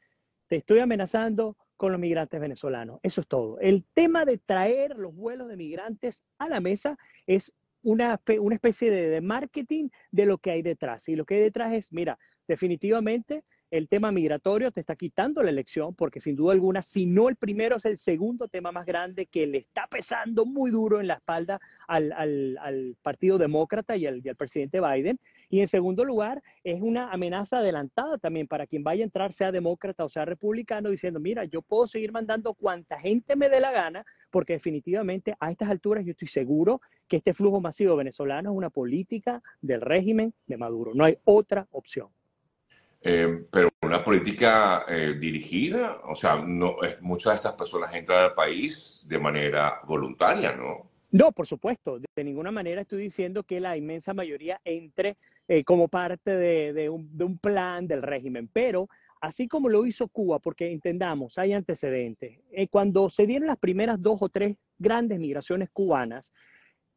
te 0.49 0.57
estoy 0.57 0.79
amenazando, 0.81 1.57
con 1.77 1.93
los 1.93 2.01
migrantes 2.01 2.41
venezolanos. 2.41 3.01
Eso 3.03 3.21
es 3.21 3.27
todo. 3.27 3.59
El 3.61 3.85
tema 3.95 4.25
de 4.25 4.39
traer 4.39 4.97
los 4.97 5.15
vuelos 5.15 5.49
de 5.49 5.57
migrantes 5.57 6.25
a 6.39 6.49
la 6.49 6.61
mesa 6.61 6.97
es 7.27 7.53
una, 7.83 8.21
una 8.41 8.55
especie 8.55 8.91
de, 8.91 9.21
marketing 9.21 9.89
de 10.11 10.27
lo 10.27 10.39
que 10.39 10.51
hay 10.51 10.63
detrás. 10.63 11.09
Y 11.09 11.17
lo 11.17 11.25
que 11.25 11.37
hay 11.37 11.41
detrás 11.43 11.73
es, 11.73 11.93
mira, 11.93 12.19
definitivamente 12.49 13.45
el 13.71 13.89
tema 13.89 14.13
migratorio 14.13 14.71
te 14.71 14.81
está 14.81 14.95
quitando 14.95 15.43
la 15.43 15.51
elección, 15.51 15.95
porque 15.95 16.21
sin 16.21 16.37
duda 16.37 16.53
alguna, 16.53 16.81
si 16.81 17.07
no 17.07 17.29
el 17.29 17.35
primero, 17.35 17.77
es 17.77 17.85
el 17.85 17.99
segundo 17.99 18.47
tema 18.47 18.71
más 18.71 18.87
grande 18.87 19.27
que 19.27 19.47
le 19.47 19.59
está 19.59 19.89
pesando 19.89 20.47
muy 20.47 20.71
duro 20.71 21.01
en 21.01 21.09
la 21.09 21.15
espalda 21.15 21.61
al, 21.89 22.13
al, 22.13 22.57
al 22.61 22.97
Partido 23.03 23.37
Demócrata 23.37 23.97
y 23.97 24.07
al, 24.07 24.25
y 24.25 24.29
al, 24.29 24.37
presidente 24.37 24.81
Biden. 24.81 25.19
Y 25.49 25.61
en 25.61 25.69
segundo 25.69 26.05
lugar, 26.05 26.43
es 26.63 26.81
una 26.81 27.11
amenaza 27.11 27.59
adelantada 27.59 28.19
también 28.19 28.47
para 28.47 28.67
quien 28.67 28.83
vaya 28.83 29.03
a 29.03 29.07
entrar, 29.07 29.33
sea 29.33 29.53
demócrata 29.53 30.05
o 30.05 30.09
sea 30.09 30.25
republicano, 30.25 30.91
diciendo, 30.91 31.21
mira, 31.21 31.45
yo 31.45 31.63
puedo 31.63 31.87
seguir 31.87 32.13
mandando 32.13 32.55
cuanta 32.55 32.99
gente 32.99 33.37
me 33.37 33.49
dé 33.49 33.61
la 33.61 33.73
gana, 33.73 34.05
porque 34.31 34.55
definitivamente 34.55 35.35
a 35.39 35.51
estas 35.51 35.71
alturas 35.71 36.05
yo 36.05 36.13
estoy 36.13 36.29
seguro 36.29 36.81
que 37.09 37.17
este 37.17 37.35
flujo 37.35 37.61
masivo 37.61 37.97
venezolano 37.97 38.51
es 38.51 38.57
una 38.57 38.71
política 38.71 39.43
del 39.61 39.81
régimen 39.81 40.35
de 40.47 40.57
Maduro. 40.57 40.93
No 40.95 41.05
hay 41.05 41.19
otra 41.25 41.67
opción. 41.71 42.09
Eh, 43.07 43.45
pero 43.51 43.69
una 43.83 44.03
política 44.03 44.87
eh, 44.89 45.15
dirigida, 45.21 46.01
o 46.05 46.15
sea, 46.15 46.37
no, 46.37 46.83
es, 46.83 47.03
muchas 47.03 47.35
de 47.35 47.37
estas 47.37 47.53
personas 47.53 47.95
entran 47.95 48.25
al 48.25 48.35
país 48.35 49.07
de 49.07 49.19
manera 49.19 49.81
voluntaria, 49.87 50.53
¿no? 50.57 50.91
No, 51.11 51.31
por 51.31 51.47
supuesto, 51.47 51.99
de, 51.99 52.25
ninguna 52.25 52.51
manera 52.51 52.81
estoy 52.81 53.03
diciendo 53.03 53.45
que 53.45 53.61
la 53.61 53.77
inmensa 53.77 54.15
mayoría 54.15 54.61
entre 54.65 55.17
eh, 55.49 55.63
como 55.65 55.89
parte 55.89 56.31
de, 56.31 56.89
un, 56.89 57.17
de, 57.17 57.25
un, 57.25 57.39
plan 57.39 57.87
del 57.87 58.03
régimen, 58.03 58.49
pero 58.53 58.89
así 59.21 59.47
como 59.47 59.69
lo 59.69 59.85
hizo 59.85 60.09
Cuba, 60.09 60.39
porque 60.39 60.73
entendamos, 60.73 61.37
hay 61.39 61.53
antecedentes, 61.53 62.39
eh, 62.51 62.69
cuando 62.69 63.11
se 63.11 63.27
dieron 63.27 63.49
las 63.49 63.59
primeras 63.59 64.01
dos 64.01 64.23
o 64.23 64.29
tres 64.29 64.57
grandes 64.79 65.19
migraciones 65.19 65.69
cubanas, 65.71 66.33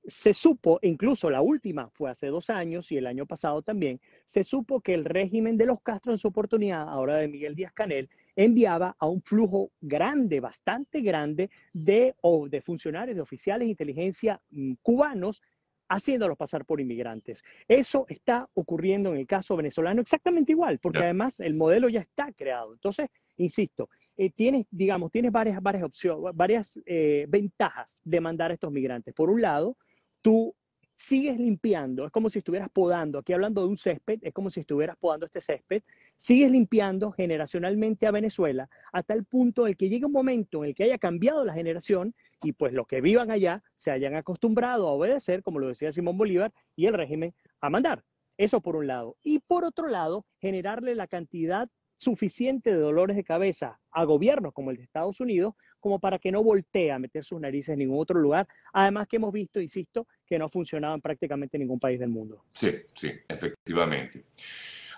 se 0.07 0.33
supo, 0.33 0.79
incluso 0.81 1.29
la 1.29 1.41
última 1.41 1.89
fue 1.89 2.09
hace 2.09 2.27
dos 2.27 2.49
años 2.49 2.89
y 2.93 2.97
el 2.97 3.07
año 3.07 3.25
pasado 3.25 3.61
también, 3.61 3.99
se 4.23 4.45
supo 4.45 4.79
que 4.79 4.93
el 4.93 5.03
régimen 5.03 5.57
de 5.57 5.65
los 5.65 5.81
Castro 5.81 6.13
en 6.13 6.17
su 6.17 6.29
oportunidad, 6.29 6.87
ahora 6.87 7.17
de 7.17 7.27
Miguel 7.27 7.55
Díaz 7.55 7.73
Canel, 7.73 8.09
enviaba 8.37 8.95
a 8.97 9.07
un 9.07 9.21
flujo 9.21 9.71
grande, 9.81 10.39
bastante 10.39 11.01
grande, 11.01 11.49
de 11.73 12.15
funcionarios, 12.63 13.17
de 13.17 13.21
oficiales 13.21 13.65
de 13.65 13.71
inteligencia 13.71 14.39
mm, 14.51 14.75
cubanos 14.81 15.41
haciéndolos 15.89 16.37
pasar 16.37 16.65
por 16.65 16.81
inmigrantes. 16.81 17.43
Eso 17.67 18.05
está 18.09 18.49
ocurriendo 18.53 19.11
en 19.11 19.17
el 19.17 19.27
caso 19.27 19.55
venezolano 19.55 20.01
exactamente 20.01 20.51
igual, 20.51 20.79
porque 20.79 20.99
además 20.99 21.39
el 21.39 21.53
modelo 21.53 21.89
ya 21.89 22.01
está 22.01 22.31
creado. 22.33 22.73
Entonces, 22.73 23.09
insisto, 23.37 23.89
eh, 24.15 24.31
tienes, 24.31 24.65
digamos, 24.71 25.11
tienes 25.11 25.31
varias, 25.31 25.61
varias 25.61 25.83
opciones, 25.83 26.35
varias 26.35 26.79
eh, 26.85 27.25
ventajas 27.29 28.01
de 28.03 28.21
mandar 28.21 28.51
a 28.51 28.55
estos 28.55 28.71
migrantes. 28.71 29.13
Por 29.13 29.29
un 29.29 29.41
lado, 29.41 29.77
tú 30.21 30.53
sigues 30.97 31.37
limpiando, 31.39 32.07
es 32.07 32.11
como 32.11 32.27
si 32.27 32.39
estuvieras 32.39 32.69
podando, 32.71 33.19
aquí 33.19 33.31
hablando 33.31 33.61
de 33.61 33.67
un 33.67 33.77
césped, 33.77 34.17
es 34.23 34.33
como 34.33 34.49
si 34.49 34.61
estuvieras 34.61 34.97
podando 34.97 35.27
este 35.27 35.41
césped, 35.41 35.83
sigues 36.17 36.51
limpiando 36.51 37.11
generacionalmente 37.11 38.07
a 38.07 38.11
Venezuela 38.11 38.67
hasta 38.91 39.13
el 39.13 39.23
punto 39.23 39.61
en 39.63 39.69
el 39.69 39.77
que 39.77 39.89
llegue 39.89 40.05
un 40.05 40.11
momento 40.11 40.63
en 40.63 40.69
el 40.69 40.75
que 40.75 40.85
haya 40.85 40.97
cambiado 40.97 41.45
la 41.45 41.53
generación 41.53 42.15
y 42.41 42.53
pues 42.53 42.73
los 42.73 42.87
que 42.87 43.01
vivan 43.01 43.31
allá 43.31 43.63
se 43.75 43.91
hayan 43.91 44.15
acostumbrado 44.15 44.87
a 44.87 44.91
obedecer, 44.91 45.41
como 45.43 45.59
lo 45.59 45.67
decía 45.67 45.91
Simón 45.91 46.17
Bolívar, 46.17 46.53
y 46.75 46.85
el 46.85 46.93
régimen 46.93 47.33
a 47.61 47.69
mandar. 47.69 48.03
Eso 48.37 48.61
por 48.61 48.75
un 48.75 48.87
lado. 48.87 49.17
Y 49.23 49.39
por 49.39 49.65
otro 49.65 49.87
lado, 49.87 50.25
generarle 50.39 50.93
la 50.95 51.07
cantidad 51.07 51.69
suficiente 51.97 52.69
de 52.69 52.77
dolores 52.77 53.17
de 53.17 53.23
cabeza 53.23 53.79
a 53.91 54.03
gobiernos 54.03 54.53
como 54.53 54.69
el 54.69 54.77
de 54.77 54.83
Estados 54.83 55.19
Unidos 55.19 55.55
como 55.79 55.99
para 55.99 56.19
que 56.19 56.31
no 56.31 56.43
voltee 56.43 56.91
a 56.91 56.99
meter 56.99 57.23
sus 57.23 57.39
narices 57.39 57.73
en 57.73 57.79
ningún 57.79 57.99
otro 57.99 58.19
lugar. 58.19 58.47
Además 58.73 59.07
que 59.07 59.15
hemos 59.15 59.33
visto, 59.33 59.59
insisto, 59.61 60.07
que 60.25 60.37
no 60.37 60.45
ha 60.45 60.49
funcionado 60.49 60.95
en 60.95 61.01
prácticamente 61.01 61.57
ningún 61.57 61.79
país 61.79 61.99
del 61.99 62.09
mundo. 62.09 62.43
Sí, 62.53 62.71
sí, 62.93 63.11
efectivamente. 63.27 64.25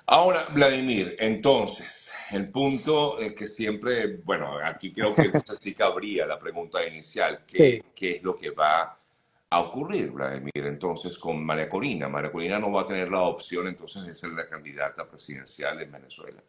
Ahora, 0.07 0.47
Vladimir, 0.53 1.15
entonces, 1.19 2.08
el 2.31 2.51
punto 2.51 3.17
que 3.37 3.47
siempre, 3.47 4.17
bueno, 4.23 4.57
aquí 4.63 4.91
creo 4.91 5.15
que 5.15 5.31
sí 5.59 5.73
cabría 5.73 6.25
la 6.25 6.39
pregunta 6.39 6.85
inicial, 6.87 7.39
¿qué, 7.47 7.83
¿qué 7.95 8.17
es 8.17 8.23
lo 8.23 8.35
que 8.35 8.51
va 8.51 8.97
a 9.49 9.59
ocurrir, 9.61 10.11
Vladimir, 10.11 10.65
entonces 10.65 11.17
con 11.17 11.43
María 11.43 11.67
Corina? 11.67 12.07
María 12.07 12.31
Corina 12.31 12.59
no 12.59 12.71
va 12.71 12.81
a 12.81 12.85
tener 12.85 13.09
la 13.09 13.21
opción 13.21 13.67
entonces 13.67 14.05
de 14.05 14.13
ser 14.13 14.31
la 14.31 14.47
candidata 14.47 15.07
presidencial 15.07 15.81
en 15.81 15.91
Venezuela. 15.91 16.41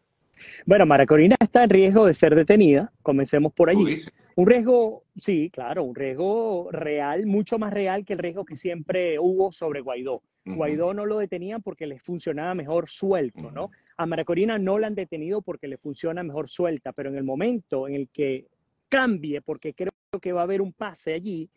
Bueno, 0.66 0.86
María 0.86 1.06
Corina 1.06 1.36
está 1.40 1.64
en 1.64 1.70
riesgo 1.70 2.06
de 2.06 2.14
ser 2.14 2.34
detenida, 2.34 2.92
comencemos 3.02 3.52
por 3.52 3.70
allí. 3.70 4.02
Un 4.36 4.46
riesgo, 4.46 5.04
sí, 5.16 5.50
claro, 5.52 5.84
un 5.84 5.94
riesgo 5.94 6.68
real, 6.70 7.26
mucho 7.26 7.58
más 7.58 7.72
real 7.72 8.04
que 8.04 8.14
el 8.14 8.18
riesgo 8.18 8.44
que 8.44 8.56
siempre 8.56 9.18
hubo 9.18 9.52
sobre 9.52 9.80
Guaidó. 9.80 10.22
Guaidó 10.46 10.94
no 10.94 11.04
lo 11.04 11.18
detenían 11.18 11.62
porque 11.62 11.86
le 11.86 11.98
funcionaba 11.98 12.54
mejor 12.54 12.88
suelto, 12.88 13.50
¿no? 13.52 13.70
A 14.00 14.06
María 14.06 14.24
Corina 14.24 14.58
no 14.58 14.78
la 14.78 14.86
han 14.86 14.94
detenido 14.94 15.42
porque 15.42 15.68
le 15.68 15.76
funciona 15.76 16.22
mejor 16.22 16.48
suelta, 16.48 16.90
pero 16.94 17.10
en 17.10 17.16
el 17.16 17.22
momento 17.22 17.86
en 17.86 17.96
el 17.96 18.08
que 18.08 18.46
cambie, 18.88 19.42
porque 19.42 19.74
creo 19.74 19.92
que 20.22 20.32
va 20.32 20.40
a 20.40 20.44
haber 20.44 20.62
un 20.62 20.72
pase 20.72 21.12
allí, 21.12 21.50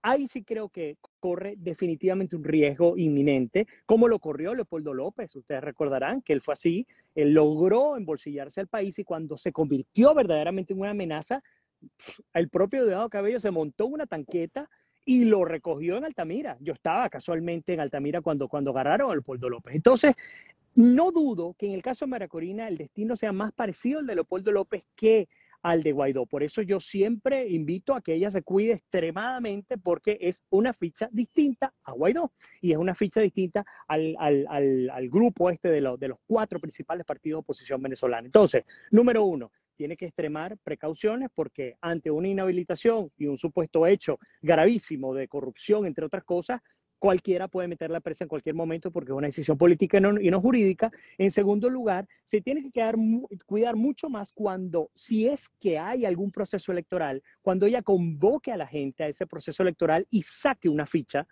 ahí 0.00 0.26
sí 0.26 0.42
creo 0.42 0.70
que 0.70 0.96
corre 1.20 1.52
definitivamente 1.58 2.34
un 2.34 2.44
riesgo 2.44 2.96
inminente, 2.96 3.66
como 3.84 4.08
lo 4.08 4.20
corrió 4.20 4.54
Leopoldo 4.54 4.94
López. 4.94 5.36
Ustedes 5.36 5.62
recordarán 5.62 6.22
que 6.22 6.32
él 6.32 6.40
fue 6.40 6.54
así, 6.54 6.86
él 7.14 7.34
logró 7.34 7.98
embolsillarse 7.98 8.62
al 8.62 8.68
país 8.68 8.98
y 8.98 9.04
cuando 9.04 9.36
se 9.36 9.52
convirtió 9.52 10.14
verdaderamente 10.14 10.72
en 10.72 10.80
una 10.80 10.92
amenaza, 10.92 11.42
el 12.32 12.48
propio 12.48 12.86
Deado 12.86 13.10
Cabello 13.10 13.38
se 13.38 13.50
montó 13.50 13.84
una 13.84 14.06
tanqueta 14.06 14.70
y 15.04 15.26
lo 15.26 15.44
recogió 15.44 15.98
en 15.98 16.06
Altamira. 16.06 16.56
Yo 16.60 16.72
estaba 16.72 17.10
casualmente 17.10 17.74
en 17.74 17.80
Altamira 17.80 18.22
cuando, 18.22 18.48
cuando 18.48 18.70
agarraron 18.70 19.10
a 19.10 19.14
Leopoldo 19.14 19.50
López. 19.50 19.74
Entonces, 19.74 20.14
no 20.74 21.10
dudo 21.10 21.54
que 21.58 21.66
en 21.66 21.72
el 21.72 21.82
caso 21.82 22.04
de 22.04 22.10
Maracorina 22.10 22.68
el 22.68 22.78
destino 22.78 23.16
sea 23.16 23.32
más 23.32 23.52
parecido 23.52 24.00
al 24.00 24.06
de 24.06 24.14
Leopoldo 24.14 24.52
López 24.52 24.84
que 24.96 25.28
al 25.62 25.82
de 25.82 25.92
Guaidó. 25.92 26.26
Por 26.26 26.42
eso 26.42 26.62
yo 26.62 26.80
siempre 26.80 27.48
invito 27.48 27.94
a 27.94 28.00
que 28.00 28.14
ella 28.14 28.30
se 28.30 28.42
cuide 28.42 28.72
extremadamente 28.74 29.78
porque 29.78 30.18
es 30.20 30.42
una 30.50 30.72
ficha 30.72 31.08
distinta 31.12 31.72
a 31.84 31.92
Guaidó 31.92 32.32
y 32.60 32.72
es 32.72 32.78
una 32.78 32.94
ficha 32.94 33.20
distinta 33.20 33.64
al, 33.86 35.08
grupo 35.08 35.50
este 35.50 35.68
de, 35.68 35.96
de 35.98 36.08
los 36.08 36.18
cuatro 36.26 36.58
principales 36.58 37.06
partidos 37.06 37.38
de 37.38 37.40
oposición 37.40 37.80
venezolana. 37.80 38.26
Entonces, 38.26 38.64
número 38.90 39.24
uno, 39.24 39.52
tiene 39.76 39.96
que 39.96 40.06
extremar 40.06 40.58
precauciones 40.58 41.30
porque 41.34 41.76
ante 41.80 42.10
una 42.10 42.28
inhabilitación 42.28 43.10
y 43.16 43.26
un 43.26 43.38
supuesto 43.38 43.86
hecho 43.86 44.18
gravísimo 44.40 45.14
de 45.14 45.28
corrupción, 45.28 45.86
entre 45.86 46.04
otras 46.04 46.24
cosas, 46.24 46.60
cualquiera 47.02 47.48
puede 47.48 47.66
meter 47.66 47.90
la 47.90 47.98
presa 47.98 48.22
en 48.22 48.28
cualquier 48.28 48.54
momento 48.54 48.92
porque 48.92 49.10
es 49.10 49.16
una 49.16 49.26
decisión 49.26 49.58
política 49.58 49.98
y 49.98 50.30
no, 50.30 50.40
jurídica. 50.40 50.88
En 51.18 51.32
segundo 51.32 51.68
lugar, 51.68 52.06
se 52.22 52.40
tiene 52.40 52.62
que 52.70 52.94
cuidar 53.44 53.74
mucho 53.74 54.08
más 54.08 54.30
cuando, 54.30 54.88
si 54.94 55.26
es 55.26 55.48
que 55.58 55.80
hay 55.80 56.04
algún 56.04 56.30
proceso 56.30 56.70
electoral, 56.70 57.20
cuando 57.40 57.66
ella 57.66 57.82
convoque 57.82 58.52
a 58.52 58.56
la 58.56 58.68
gente 58.68 59.02
a 59.02 59.08
ese 59.08 59.26
proceso 59.26 59.64
electoral 59.64 60.06
y 60.10 60.22
saque 60.22 60.68
una 60.68 60.86
ficha 60.86 61.26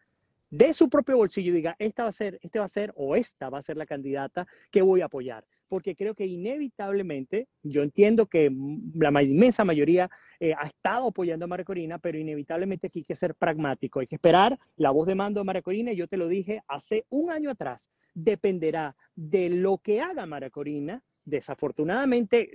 de 0.50 0.74
su 0.74 0.88
propio 0.90 1.18
bolsillo 1.18 1.52
y 1.52 1.54
diga, 1.54 1.76
esta 1.78 2.02
va 2.02 2.08
a 2.08 2.12
ser, 2.12 2.40
este 2.42 2.58
va 2.58 2.64
a 2.64 2.68
ser 2.68 2.92
o 2.96 3.14
esta 3.14 3.48
va 3.48 3.58
a 3.58 3.62
ser 3.62 3.76
la 3.76 3.86
candidata 3.86 4.48
que 4.72 4.82
voy 4.82 5.02
a 5.02 5.04
apoyar. 5.04 5.44
Porque 5.70 5.94
creo 5.94 6.16
que 6.16 6.26
inevitablemente, 6.26 7.46
yo 7.62 7.84
entiendo 7.84 8.26
que 8.26 8.50
la 8.94 9.22
inmensa 9.22 9.64
mayoría 9.64 10.10
eh, 10.40 10.52
ha 10.52 10.66
estado 10.66 11.06
apoyando 11.06 11.44
a 11.44 11.48
María 11.48 11.64
Corina, 11.64 11.98
pero 11.98 12.18
inevitablemente 12.18 12.88
aquí 12.88 12.98
hay 12.98 13.04
que 13.04 13.14
ser 13.14 13.36
pragmático. 13.36 14.00
Hay 14.00 14.08
que 14.08 14.16
esperar 14.16 14.58
la 14.76 14.90
voz 14.90 15.06
de 15.06 15.14
mando 15.14 15.38
de 15.38 15.44
María 15.44 15.62
Corina. 15.62 15.92
Y 15.92 15.96
yo 15.96 16.08
te 16.08 16.16
lo 16.16 16.26
dije 16.26 16.60
hace 16.66 17.04
un 17.08 17.30
año 17.30 17.50
atrás. 17.50 17.88
Dependerá 18.14 18.96
de 19.14 19.48
lo 19.48 19.78
que 19.78 20.00
haga 20.00 20.26
María 20.26 20.50
Corina. 20.50 21.02
Desafortunadamente 21.24 22.50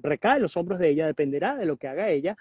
recae 0.00 0.36
en 0.36 0.42
los 0.42 0.56
hombros 0.56 0.78
de 0.78 0.90
ella, 0.90 1.08
dependerá 1.08 1.56
de 1.56 1.66
lo 1.66 1.78
que 1.78 1.88
haga 1.88 2.10
ella, 2.10 2.36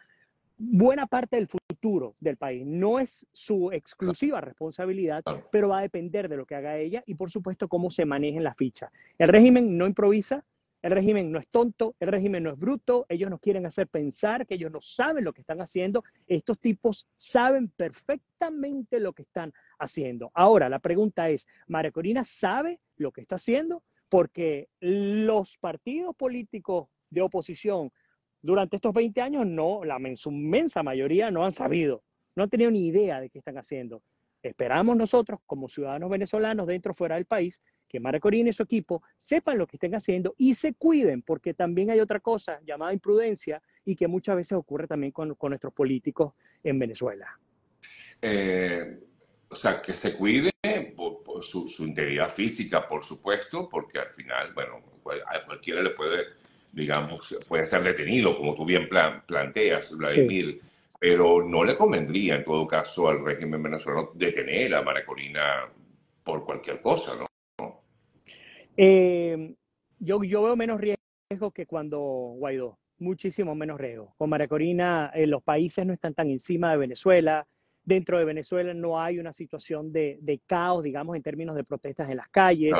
buena 0.60 1.08
parte 1.08 1.38
del 1.38 1.48
futuro 1.48 2.16
del 2.20 2.38
país. 2.38 2.66
No 2.66 3.00
es 3.00 3.26
su 3.32 3.72
exclusiva 3.72 4.42
responsabilidad, 4.42 5.24
pero 5.52 5.70
va 5.70 5.80
a 5.80 5.84
depender 5.84 6.28
de 6.28 6.38
lo 6.38 6.46
que 6.46 6.56
haga 6.56 6.78
ella 6.78 7.02
y, 7.08 7.16
por 7.16 7.32
supuesto, 7.32 7.68
cómo 7.68 7.90
se 7.90 8.06
manejen 8.06 8.44
las 8.44 8.58
fichas. 8.58 8.92
El 9.18 9.30
régimen 9.30 9.78
no 9.78 9.88
improvisa, 9.88 10.46
el 10.82 10.92
régimen 10.92 11.32
no 11.32 11.40
es 11.40 11.48
tonto, 11.48 11.96
el 12.00 12.10
régimen 12.10 12.44
no 12.44 12.52
es 12.52 12.60
bruto, 12.60 13.06
ellos 13.10 13.30
nos 13.30 13.40
quieren 13.40 13.66
hacer 13.66 13.88
pensar 13.88 14.46
que 14.46 14.56
ellos 14.56 14.72
no 14.72 14.80
saben 14.82 15.24
lo 15.24 15.34
que 15.34 15.42
están 15.42 15.62
haciendo. 15.62 16.04
Estos 16.28 16.60
tipos 16.60 17.08
saben 17.16 17.70
perfectamente 17.70 19.00
lo 19.00 19.14
que 19.14 19.24
están 19.24 19.54
haciendo. 19.80 20.32
Ahora, 20.34 20.70
la 20.70 20.80
pregunta 20.80 21.30
es, 21.30 21.48
¿María 21.68 21.92
Corina 21.92 22.24
sabe 22.24 22.80
lo 22.98 23.12
que 23.12 23.22
está 23.22 23.36
haciendo? 23.36 23.84
Porque 24.10 24.68
los 24.80 25.58
partidos 25.58 26.16
políticos 26.16 26.88
de 27.10 27.22
oposición 27.22 27.92
durante 28.42 28.78
estos 28.78 28.94
20 28.94 29.22
años 29.22 29.46
no, 29.46 29.84
la 29.84 30.00
inmensa 30.00 30.84
mayoría 30.84 31.32
no 31.32 31.46
han 31.46 31.52
sabido, 31.52 32.04
no 32.36 32.44
han 32.44 32.50
tenido 32.50 32.72
ni 32.72 32.88
idea 32.88 33.20
de 33.20 33.30
qué 33.30 33.40
están 33.40 33.58
haciendo. 33.58 34.02
Esperamos 34.42 34.96
nosotros, 34.96 35.40
como 35.46 35.68
ciudadanos 35.68 36.10
venezolanos 36.10 36.66
dentro 36.68 36.94
o 36.94 36.96
fuera 36.96 37.16
del 37.16 37.26
país, 37.26 37.62
que 37.90 38.00
Mara 38.00 38.20
Corina 38.20 38.50
y 38.50 38.54
su 38.54 38.64
equipo 38.64 39.04
sepan 39.18 39.58
lo 39.58 39.68
que 39.68 39.76
estén 39.76 39.96
haciendo 39.96 40.34
y 40.38 40.54
se 40.54 40.74
cuiden, 40.74 41.22
porque 41.22 41.54
también 41.54 41.90
hay 41.90 42.00
otra 42.00 42.22
cosa 42.22 42.62
llamada 42.64 42.94
imprudencia 42.94 43.62
y 43.84 43.96
que 43.96 44.08
muchas 44.08 44.38
veces 44.38 44.54
ocurre 44.54 44.88
también 44.88 45.12
con, 45.12 45.36
nuestros 45.42 45.74
políticos 45.74 46.34
en 46.64 46.80
Venezuela. 46.80 47.38
Eh, 48.22 49.00
o 49.50 49.56
sea, 49.56 49.82
que 49.82 49.92
se 49.92 50.16
cuide 50.16 50.52
por, 50.96 51.44
su, 51.44 51.68
su, 51.68 51.86
integridad 51.86 52.30
física, 52.30 52.88
por 52.88 53.04
supuesto, 53.04 53.68
porque 53.68 54.00
al 54.00 54.10
final, 54.10 54.54
bueno, 54.54 54.82
a 55.26 55.46
cualquiera 55.46 55.82
le 55.82 55.90
puede 55.92 56.28
digamos, 56.74 57.38
puede 57.48 57.66
ser 57.66 57.82
detenido, 57.82 58.38
como 58.38 58.56
tú 58.56 58.66
bien 58.66 58.88
planteas, 58.90 59.96
Vladimir, 59.98 60.62
pero 61.00 61.44
no 61.44 61.64
le 61.64 61.76
convendría 61.76 62.36
en 62.36 62.44
todo 62.44 62.68
caso 62.68 63.08
al 63.08 63.24
régimen 63.24 63.64
venezolano 63.64 64.12
detener 64.14 64.76
a 64.76 64.82
María 64.82 65.06
Corina 65.06 65.70
por 66.24 66.46
cualquier 66.46 66.80
cosa, 66.82 67.14
¿no? 67.18 67.30
Eh, 68.78 69.56
yo, 70.00 70.24
yo 70.24 70.44
veo 70.44 70.56
menos 70.56 70.80
riesgo 70.80 71.52
que 71.52 71.66
cuando 71.66 72.00
Guaidó, 72.00 72.80
muchísimo 73.00 73.56
menos 73.56 73.80
riesgo. 73.80 74.14
Con 74.18 74.30
María 74.30 74.48
Corina, 74.48 75.12
eh, 75.14 75.28
los 75.28 75.44
países 75.44 75.86
no 75.86 75.94
están 75.94 76.14
tan 76.14 76.30
encima 76.30 76.72
de 76.72 76.78
Venezuela, 76.78 77.48
dentro 77.90 78.20
de 78.20 78.24
Venezuela 78.24 78.72
no 78.76 79.02
hay 79.02 79.18
una 79.18 79.34
situación 79.34 79.92
de, 79.92 80.42
caos, 80.46 80.84
digamos, 80.84 81.16
en 81.16 81.24
términos 81.24 81.56
de 81.56 81.64
protestas 81.64 82.08
en 82.10 82.18
las 82.18 82.30
calles. 82.30 82.74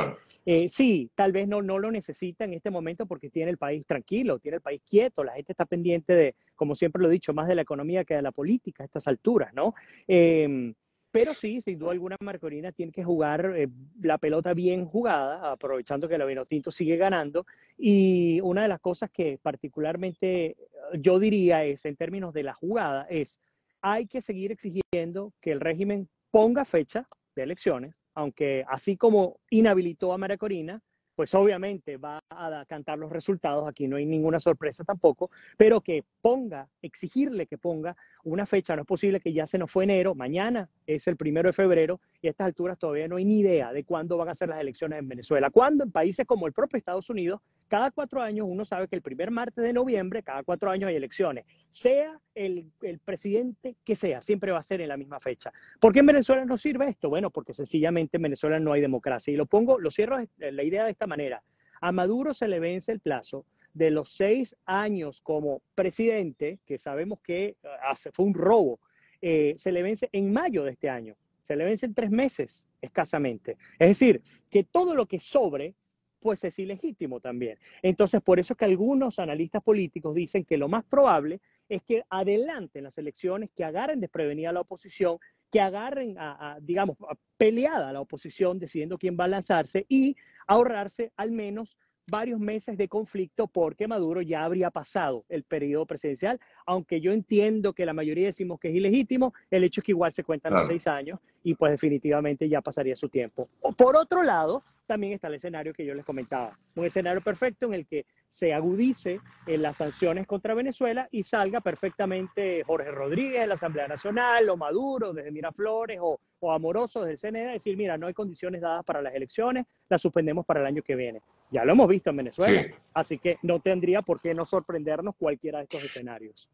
Eh, 0.46 0.68
sí, 0.68 1.10
tal 1.16 1.32
vez 1.32 1.48
no, 1.48 1.62
no 1.62 1.78
lo 1.78 1.90
necesita 1.90 2.44
en 2.44 2.54
este 2.54 2.70
momento 2.70 3.06
porque 3.06 3.28
tiene 3.28 3.50
el 3.50 3.58
país 3.58 3.84
tranquilo, 3.84 4.38
tiene 4.38 4.56
el 4.56 4.62
país 4.62 4.80
quieto, 4.88 5.24
la 5.24 5.32
gente 5.32 5.52
está 5.52 5.66
pendiente 5.66 6.14
de, 6.14 6.34
como 6.54 6.76
siempre 6.76 7.02
lo 7.02 7.08
he 7.08 7.12
dicho, 7.12 7.34
más 7.34 7.48
de 7.48 7.56
la 7.56 7.62
economía 7.62 8.04
que 8.04 8.14
de 8.14 8.22
la 8.22 8.30
política 8.30 8.84
a 8.84 8.86
estas 8.86 9.08
alturas, 9.08 9.52
¿no? 9.52 9.74
Em, 10.06 10.72
pero 11.10 11.34
sí, 11.34 11.60
sin 11.60 11.76
duda 11.76 11.90
alguna, 11.90 12.16
Marcorina 12.20 12.70
tiene 12.70 12.92
que 12.92 13.02
jugar 13.02 13.52
eh, 13.56 13.68
la 14.00 14.18
pelota 14.18 14.54
bien 14.54 14.86
jugada, 14.86 15.50
aprovechando 15.50 16.08
que 16.08 16.14
el 16.14 16.46
Tinto 16.46 16.70
sigue 16.70 16.96
ganando. 16.96 17.46
Y 17.76 18.40
una 18.42 18.62
de 18.62 18.68
las 18.68 18.80
cosas 18.80 19.10
que 19.10 19.40
particularmente 19.42 20.56
yo 20.94 21.18
diría 21.18 21.64
es, 21.64 21.84
en 21.84 21.96
términos 21.96 22.32
de 22.32 22.44
la 22.44 22.54
jugada, 22.54 23.08
es 23.10 23.40
hay 23.82 24.06
que 24.06 24.20
seguir 24.20 24.52
exigiendo 24.52 25.32
que 25.40 25.52
el 25.52 25.60
régimen 25.60 26.08
ponga 26.30 26.64
fecha 26.64 27.06
de 27.34 27.42
elecciones, 27.42 27.94
aunque 28.14 28.64
así 28.68 28.96
como 28.96 29.40
inhabilitó 29.50 30.12
a 30.12 30.18
María 30.18 30.36
Corina, 30.36 30.80
pues 31.20 31.34
obviamente 31.34 31.98
va 31.98 32.18
a 32.30 32.64
cantar 32.66 32.98
los 32.98 33.12
resultados, 33.12 33.68
aquí 33.68 33.86
no 33.86 33.96
hay 33.96 34.06
ninguna 34.06 34.38
sorpresa 34.38 34.84
tampoco, 34.84 35.30
pero 35.58 35.82
que 35.82 36.04
ponga, 36.22 36.68
exigirle 36.80 37.46
que 37.46 37.58
ponga 37.58 37.94
una 38.24 38.46
fecha, 38.46 38.76
no 38.76 38.82
es 38.82 38.88
posible 38.88 39.20
que 39.20 39.32
ya 39.32 39.46
se 39.46 39.58
nos 39.58 39.70
fue 39.70 39.84
enero, 39.84 40.14
mañana 40.14 40.68
es 40.86 41.06
el 41.08 41.16
primero 41.16 41.48
de 41.48 41.52
febrero 41.52 42.00
y 42.20 42.26
a 42.26 42.30
estas 42.30 42.46
alturas 42.46 42.78
todavía 42.78 43.08
no 43.08 43.16
hay 43.16 43.24
ni 43.24 43.40
idea 43.40 43.72
de 43.72 43.84
cuándo 43.84 44.16
van 44.16 44.28
a 44.28 44.34
ser 44.34 44.48
las 44.48 44.60
elecciones 44.60 44.98
en 44.98 45.08
Venezuela. 45.08 45.50
Cuando 45.50 45.84
en 45.84 45.92
países 45.92 46.26
como 46.26 46.46
el 46.46 46.52
propio 46.52 46.76
Estados 46.76 47.08
Unidos, 47.10 47.40
cada 47.68 47.90
cuatro 47.90 48.20
años 48.20 48.46
uno 48.48 48.64
sabe 48.64 48.88
que 48.88 48.96
el 48.96 49.02
primer 49.02 49.30
martes 49.30 49.64
de 49.64 49.72
noviembre, 49.72 50.22
cada 50.22 50.42
cuatro 50.42 50.70
años 50.70 50.88
hay 50.88 50.96
elecciones, 50.96 51.44
sea 51.68 52.18
el, 52.34 52.70
el 52.82 52.98
presidente 52.98 53.76
que 53.84 53.96
sea, 53.96 54.20
siempre 54.20 54.52
va 54.52 54.58
a 54.58 54.62
ser 54.62 54.80
en 54.80 54.88
la 54.88 54.96
misma 54.96 55.20
fecha. 55.20 55.52
¿Por 55.78 55.92
qué 55.92 56.00
en 56.00 56.06
Venezuela 56.06 56.44
no 56.44 56.56
sirve 56.56 56.88
esto? 56.88 57.08
Bueno, 57.08 57.30
porque 57.30 57.54
sencillamente 57.54 58.16
en 58.16 58.22
Venezuela 58.22 58.58
no 58.58 58.72
hay 58.72 58.80
democracia. 58.80 59.32
Y 59.32 59.36
lo 59.36 59.46
pongo, 59.46 59.78
lo 59.78 59.90
cierro 59.90 60.18
la 60.38 60.62
idea 60.62 60.84
de 60.84 60.90
esta 60.90 61.06
manera. 61.06 61.42
A 61.80 61.92
Maduro 61.92 62.34
se 62.34 62.46
le 62.46 62.60
vence 62.60 62.92
el 62.92 63.00
plazo 63.00 63.46
de 63.74 63.90
los 63.90 64.10
seis 64.10 64.56
años 64.64 65.20
como 65.20 65.62
presidente, 65.74 66.58
que 66.66 66.78
sabemos 66.78 67.20
que 67.20 67.56
ah, 67.64 67.94
fue 68.12 68.24
un 68.24 68.34
robo, 68.34 68.80
eh, 69.22 69.54
se 69.56 69.72
le 69.72 69.82
vence 69.82 70.08
en 70.12 70.32
mayo 70.32 70.64
de 70.64 70.72
este 70.72 70.88
año. 70.88 71.16
Se 71.42 71.56
le 71.56 71.64
vence 71.64 71.86
en 71.86 71.94
tres 71.94 72.10
meses 72.10 72.68
escasamente. 72.80 73.56
Es 73.78 73.88
decir, 73.88 74.22
que 74.50 74.64
todo 74.64 74.94
lo 74.94 75.06
que 75.06 75.18
sobre, 75.18 75.74
pues 76.20 76.44
es 76.44 76.58
ilegítimo 76.58 77.20
también. 77.20 77.58
Entonces, 77.82 78.20
por 78.20 78.38
eso 78.38 78.52
es 78.52 78.58
que 78.58 78.66
algunos 78.66 79.18
analistas 79.18 79.62
políticos 79.62 80.14
dicen 80.14 80.44
que 80.44 80.56
lo 80.56 80.68
más 80.68 80.84
probable 80.84 81.40
es 81.68 81.82
que 81.82 82.04
adelanten 82.10 82.84
las 82.84 82.98
elecciones, 82.98 83.50
que 83.54 83.64
agarren 83.64 84.00
desprevenida 84.00 84.50
a 84.50 84.52
la 84.52 84.60
oposición, 84.60 85.18
que 85.50 85.60
agarren, 85.60 86.16
a, 86.18 86.58
digamos, 86.60 86.96
peleada 87.36 87.88
a 87.88 87.92
la 87.92 88.00
oposición 88.00 88.58
decidiendo 88.58 88.98
quién 88.98 89.16
va 89.18 89.24
a 89.24 89.28
lanzarse 89.28 89.86
y 89.88 90.16
ahorrarse 90.46 91.12
al 91.16 91.32
menos 91.32 91.78
varios 92.10 92.40
meses 92.40 92.76
de 92.76 92.88
conflicto 92.88 93.46
porque 93.46 93.86
Maduro 93.86 94.20
ya 94.20 94.44
habría 94.44 94.70
pasado 94.70 95.24
el 95.28 95.44
periodo 95.44 95.86
presidencial, 95.86 96.40
aunque 96.66 97.00
yo 97.00 97.12
entiendo 97.12 97.72
que 97.72 97.86
la 97.86 97.92
mayoría 97.92 98.26
decimos 98.26 98.58
que 98.58 98.68
es 98.68 98.74
ilegítimo, 98.74 99.32
el 99.50 99.64
hecho 99.64 99.80
es 99.80 99.84
que 99.86 99.92
igual 99.92 100.12
se 100.12 100.24
cuentan 100.24 100.52
los 100.52 100.66
seis 100.66 100.86
años 100.86 101.20
y 101.44 101.54
pues 101.54 101.72
definitivamente 101.72 102.48
ya 102.48 102.60
pasaría 102.60 102.96
su 102.96 103.08
tiempo. 103.08 103.48
Por 103.76 103.96
otro 103.96 104.22
lado, 104.22 104.62
también 104.86 105.12
está 105.12 105.28
el 105.28 105.34
escenario 105.34 105.72
que 105.72 105.86
yo 105.86 105.94
les 105.94 106.04
comentaba, 106.04 106.58
un 106.74 106.84
escenario 106.84 107.20
perfecto 107.20 107.66
en 107.66 107.74
el 107.74 107.86
que 107.86 108.04
se 108.30 108.54
agudice 108.54 109.20
en 109.44 109.60
las 109.60 109.78
sanciones 109.78 110.24
contra 110.24 110.54
Venezuela 110.54 111.08
y 111.10 111.24
salga 111.24 111.60
perfectamente 111.60 112.62
Jorge 112.64 112.92
Rodríguez 112.92 113.40
de 113.40 113.46
la 113.48 113.54
Asamblea 113.54 113.88
Nacional 113.88 114.48
o 114.48 114.56
Maduro 114.56 115.12
desde 115.12 115.32
Miraflores 115.32 115.98
o, 116.00 116.20
o 116.38 116.52
Amoroso 116.52 117.02
desde 117.02 117.28
el 117.28 117.34
CNE, 117.34 117.52
decir, 117.52 117.76
mira, 117.76 117.98
no 117.98 118.06
hay 118.06 118.14
condiciones 118.14 118.60
dadas 118.60 118.84
para 118.84 119.02
las 119.02 119.16
elecciones, 119.16 119.66
las 119.88 120.00
suspendemos 120.00 120.46
para 120.46 120.60
el 120.60 120.66
año 120.66 120.80
que 120.80 120.94
viene. 120.94 121.20
Ya 121.50 121.64
lo 121.64 121.72
hemos 121.72 121.88
visto 121.88 122.10
en 122.10 122.18
Venezuela, 122.18 122.66
así 122.94 123.18
que 123.18 123.36
no 123.42 123.58
tendría 123.58 124.00
por 124.00 124.20
qué 124.20 124.32
no 124.32 124.44
sorprendernos 124.44 125.16
cualquiera 125.16 125.58
de 125.58 125.64
estos 125.64 125.82
escenarios. 125.82 126.48